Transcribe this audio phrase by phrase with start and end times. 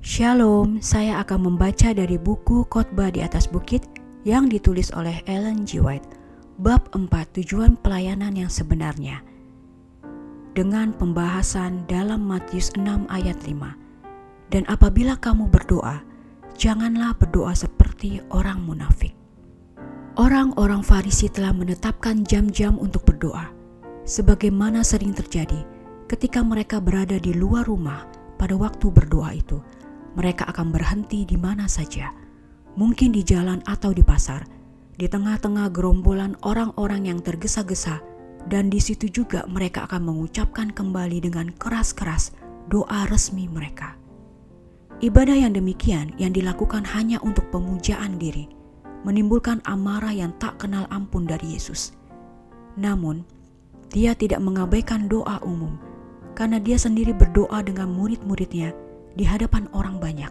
[0.00, 3.84] Shalom, saya akan membaca dari buku Khotbah di atas Bukit
[4.24, 5.76] yang ditulis oleh Ellen G.
[5.76, 6.16] White,
[6.56, 9.20] bab 4 tujuan pelayanan yang sebenarnya.
[10.56, 13.76] Dengan pembahasan dalam Matius 6 ayat 5.
[14.48, 16.00] Dan apabila kamu berdoa,
[16.56, 19.12] janganlah berdoa seperti orang munafik.
[20.16, 23.52] Orang-orang Farisi telah menetapkan jam-jam untuk berdoa,
[24.08, 25.60] sebagaimana sering terjadi
[26.08, 28.08] ketika mereka berada di luar rumah
[28.40, 29.60] pada waktu berdoa itu.
[30.18, 32.10] Mereka akan berhenti di mana saja,
[32.74, 34.42] mungkin di jalan atau di pasar,
[34.98, 38.02] di tengah-tengah gerombolan orang-orang yang tergesa-gesa,
[38.50, 42.34] dan di situ juga mereka akan mengucapkan kembali dengan keras-keras
[42.66, 43.94] doa resmi mereka.
[45.00, 48.50] Ibadah yang demikian yang dilakukan hanya untuk pemujaan diri,
[49.06, 51.96] menimbulkan amarah yang tak kenal ampun dari Yesus.
[52.76, 53.24] Namun,
[53.88, 55.80] dia tidak mengabaikan doa umum,
[56.36, 58.76] karena dia sendiri berdoa dengan murid-muridnya
[59.14, 60.30] di hadapan orang banyak.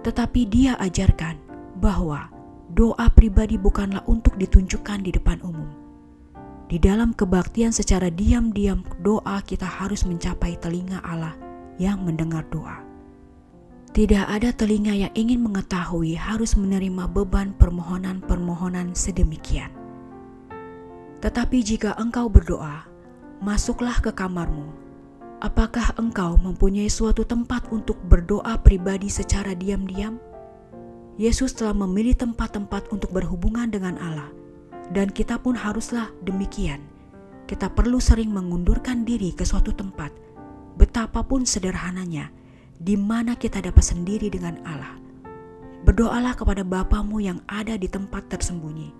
[0.00, 1.36] Tetapi dia ajarkan
[1.78, 2.32] bahwa
[2.72, 5.68] doa pribadi bukanlah untuk ditunjukkan di depan umum.
[6.70, 11.34] Di dalam kebaktian secara diam-diam doa kita harus mencapai telinga Allah
[11.82, 12.78] yang mendengar doa.
[13.90, 19.74] Tidak ada telinga yang ingin mengetahui harus menerima beban permohonan-permohonan sedemikian.
[21.18, 22.86] Tetapi jika engkau berdoa,
[23.42, 24.70] masuklah ke kamarmu
[25.40, 30.20] Apakah engkau mempunyai suatu tempat untuk berdoa pribadi secara diam-diam?
[31.16, 34.28] Yesus telah memilih tempat-tempat untuk berhubungan dengan Allah,
[34.92, 36.84] dan kita pun haruslah demikian.
[37.48, 40.12] Kita perlu sering mengundurkan diri ke suatu tempat,
[40.76, 42.28] betapapun sederhananya,
[42.76, 45.00] di mana kita dapat sendiri dengan Allah.
[45.88, 48.92] Berdoalah kepada Bapamu yang ada di tempat tersembunyi.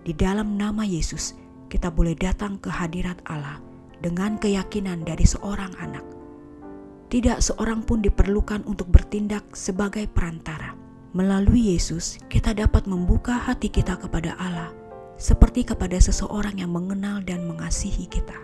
[0.00, 1.36] Di dalam nama Yesus,
[1.68, 3.73] kita boleh datang ke hadirat Allah
[4.04, 6.04] dengan keyakinan dari seorang anak.
[7.08, 10.76] Tidak seorang pun diperlukan untuk bertindak sebagai perantara.
[11.16, 14.68] Melalui Yesus, kita dapat membuka hati kita kepada Allah,
[15.16, 18.36] seperti kepada seseorang yang mengenal dan mengasihi kita.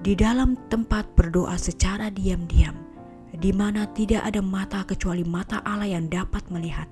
[0.00, 2.80] Di dalam tempat berdoa secara diam-diam,
[3.36, 6.88] di mana tidak ada mata kecuali mata Allah yang dapat melihat,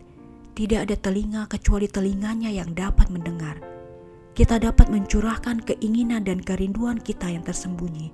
[0.59, 3.74] tidak ada telinga kecuali telinganya yang dapat mendengar
[4.35, 8.11] kita dapat mencurahkan keinginan dan kerinduan kita yang tersembunyi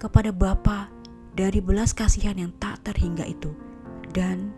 [0.00, 0.88] kepada Bapa
[1.36, 3.52] dari belas kasihan yang tak terhingga itu.
[4.16, 4.48] Dan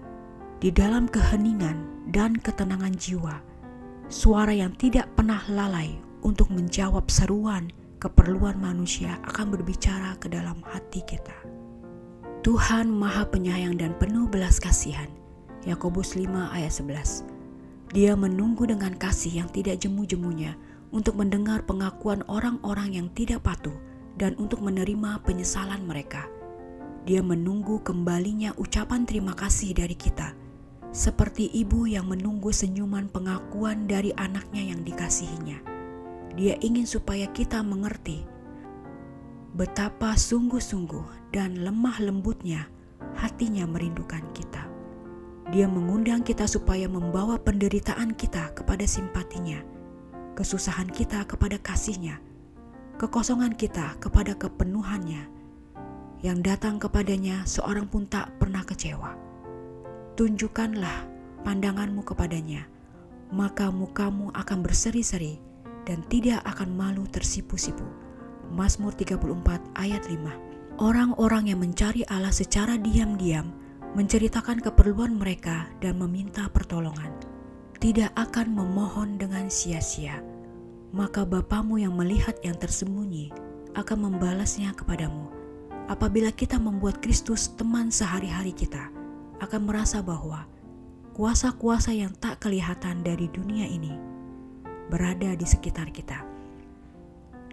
[0.63, 3.43] di dalam keheningan dan ketenangan jiwa,
[4.07, 11.03] suara yang tidak pernah lalai untuk menjawab seruan keperluan manusia akan berbicara ke dalam hati
[11.03, 11.35] kita.
[12.47, 15.11] Tuhan Maha Penyayang dan penuh belas kasihan.
[15.67, 17.29] Yakobus 5 ayat 11.
[17.93, 20.57] Dia menunggu dengan kasih yang tidak jemu-jemunya
[20.91, 23.75] untuk mendengar pengakuan orang-orang yang tidak patuh
[24.19, 26.27] dan untuk menerima penyesalan mereka.
[27.07, 30.37] Dia menunggu kembalinya ucapan terima kasih dari kita,
[30.93, 35.59] seperti ibu yang menunggu senyuman pengakuan dari anaknya yang dikasihinya.
[36.37, 38.23] Dia ingin supaya kita mengerti
[39.51, 42.71] betapa sungguh-sungguh dan lemah lembutnya
[43.19, 44.69] hatinya merindukan kita.
[45.51, 49.59] Dia mengundang kita supaya membawa penderitaan kita kepada simpatinya
[50.41, 52.17] kesusahan kita kepada kasihnya,
[52.97, 55.29] kekosongan kita kepada kepenuhannya,
[56.25, 59.21] yang datang kepadanya seorang pun tak pernah kecewa.
[60.17, 61.05] Tunjukkanlah
[61.45, 62.65] pandanganmu kepadanya,
[63.29, 65.37] maka mukamu akan berseri-seri
[65.85, 67.85] dan tidak akan malu tersipu-sipu.
[68.49, 69.21] Mazmur 34
[69.77, 73.53] ayat 5 Orang-orang yang mencari Allah secara diam-diam
[73.93, 77.30] menceritakan keperluan mereka dan meminta pertolongan
[77.81, 80.21] tidak akan memohon dengan sia-sia,
[80.93, 83.33] maka Bapamu yang melihat yang tersembunyi
[83.73, 85.33] akan membalasnya kepadamu.
[85.89, 88.93] Apabila kita membuat Kristus teman sehari-hari kita,
[89.41, 90.45] akan merasa bahwa
[91.17, 93.97] kuasa-kuasa yang tak kelihatan dari dunia ini
[94.93, 96.21] berada di sekitar kita.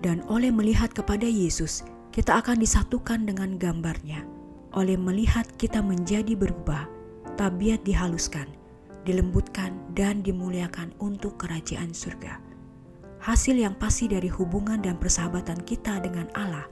[0.03, 4.27] Dan oleh melihat kepada Yesus, kita akan disatukan dengan gambarnya.
[4.75, 6.85] Oleh melihat kita menjadi berubah,
[7.39, 8.45] tabiat dihaluskan,
[9.07, 12.43] dilembutkan, dan dimuliakan untuk kerajaan surga.
[13.23, 16.67] Hasil yang pasti dari hubungan dan persahabatan kita dengan Allah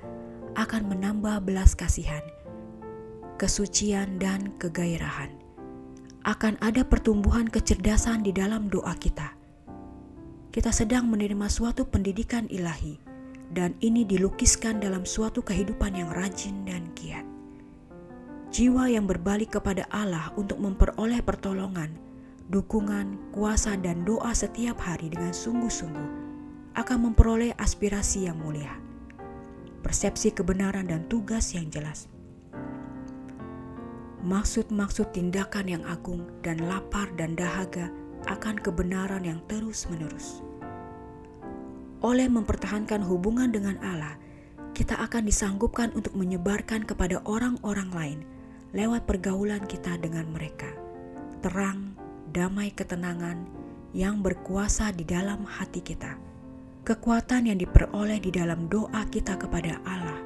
[0.59, 2.21] akan menambah belas kasihan,
[3.39, 5.31] kesucian, dan kegairahan.
[6.27, 9.31] Akan ada pertumbuhan kecerdasan di dalam doa kita.
[10.51, 12.99] Kita sedang menerima suatu pendidikan ilahi,
[13.51, 17.25] dan ini dilukiskan dalam suatu kehidupan yang rajin dan giat.
[18.55, 21.91] Jiwa yang berbalik kepada Allah untuk memperoleh pertolongan
[22.49, 26.09] dukungan, kuasa, dan doa setiap hari dengan sungguh-sungguh
[26.77, 28.75] akan memperoleh aspirasi yang mulia,
[29.81, 32.11] persepsi kebenaran, dan tugas yang jelas.
[34.25, 37.93] maksud-maksud tindakan yang agung dan lapar dan dahaga
[38.25, 40.41] akan kebenaran yang terus-menerus.
[42.01, 44.17] Oleh mempertahankan hubungan dengan Allah,
[44.73, 48.19] kita akan disanggupkan untuk menyebarkan kepada orang-orang lain
[48.75, 50.67] lewat pergaulan kita dengan mereka.
[51.39, 51.94] Terang,
[52.35, 53.47] damai ketenangan
[53.95, 56.19] yang berkuasa di dalam hati kita.
[56.83, 60.19] Kekuatan yang diperoleh di dalam doa kita kepada Allah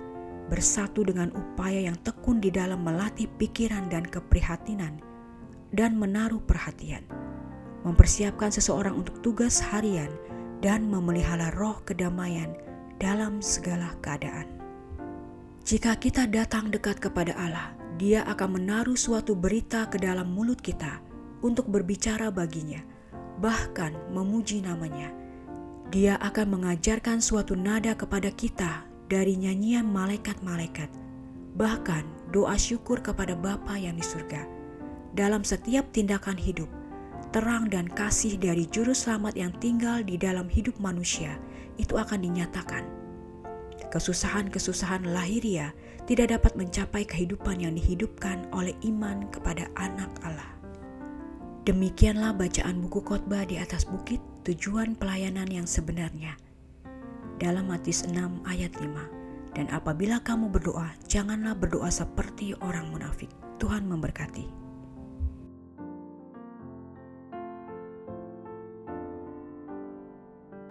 [0.50, 4.98] bersatu dengan upaya yang tekun di dalam melatih pikiran dan keprihatinan
[5.70, 7.06] dan menaruh perhatian.
[7.86, 10.10] Mempersiapkan seseorang untuk tugas harian
[10.66, 12.58] dan memelihara roh kedamaian
[12.98, 14.50] dalam segala keadaan.
[15.62, 21.09] Jika kita datang dekat kepada Allah, Dia akan menaruh suatu berita ke dalam mulut kita
[21.42, 22.82] untuk berbicara baginya,
[23.40, 25.12] bahkan memuji namanya.
[25.90, 30.92] Dia akan mengajarkan suatu nada kepada kita dari nyanyian malaikat-malaikat,
[31.58, 34.46] bahkan doa syukur kepada Bapa yang di surga.
[35.18, 36.70] Dalam setiap tindakan hidup,
[37.34, 41.42] terang dan kasih dari juru selamat yang tinggal di dalam hidup manusia
[41.82, 42.86] itu akan dinyatakan.
[43.90, 45.74] Kesusahan-kesusahan lahiria
[46.06, 50.59] tidak dapat mencapai kehidupan yang dihidupkan oleh iman kepada anak Allah.
[51.70, 56.34] Demikianlah bacaan buku khotbah di atas bukit tujuan pelayanan yang sebenarnya.
[57.38, 59.54] Dalam Matius 6 ayat 5.
[59.54, 63.30] Dan apabila kamu berdoa, janganlah berdoa seperti orang munafik.
[63.62, 64.69] Tuhan memberkati.